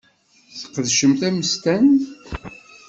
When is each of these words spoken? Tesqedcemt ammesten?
Tesqedcemt 0.49 1.21
ammesten? 1.27 1.85